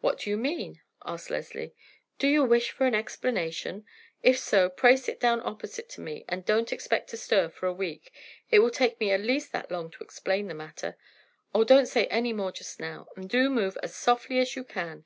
"What 0.00 0.20
do 0.20 0.30
you 0.30 0.38
mean?" 0.38 0.80
asked 1.04 1.28
Leslie. 1.28 1.74
"Do 2.18 2.26
you 2.26 2.42
wish 2.42 2.70
for 2.70 2.86
an 2.86 2.94
explanation? 2.94 3.84
If 4.22 4.38
so, 4.38 4.70
pray 4.70 4.96
sit 4.96 5.20
down 5.20 5.42
opposite 5.44 5.90
to 5.90 6.00
me 6.00 6.24
and 6.26 6.42
don't 6.42 6.72
expect 6.72 7.10
to 7.10 7.18
stir 7.18 7.50
for 7.50 7.66
a 7.66 7.72
week; 7.74 8.10
it 8.50 8.60
will 8.60 8.70
take 8.70 8.98
me 8.98 9.10
at 9.12 9.20
least 9.20 9.50
as 9.54 9.70
long 9.70 9.90
to 9.90 10.02
explain 10.02 10.48
the 10.48 10.54
matter. 10.54 10.96
Oh, 11.54 11.64
don't 11.64 11.84
say 11.84 12.06
any 12.06 12.32
more 12.32 12.50
just 12.50 12.80
now, 12.80 13.08
and 13.14 13.28
do 13.28 13.50
move 13.50 13.76
as 13.82 13.94
softly 13.94 14.38
as 14.38 14.56
you 14.56 14.64
can! 14.64 15.04